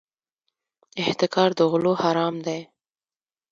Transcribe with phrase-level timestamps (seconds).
[1.03, 2.59] احتکار د غلو حرام دی.